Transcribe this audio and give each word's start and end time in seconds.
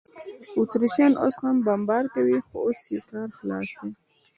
اتریشیان 0.57 1.13
اوس 1.23 1.35
هم 1.43 1.55
بمبار 1.65 2.03
کوي، 2.15 2.37
خو 2.45 2.55
اوس 2.65 2.79
یې 2.93 2.99
کار 3.09 3.29
خلاص 3.37 3.69
دی. 3.79 3.89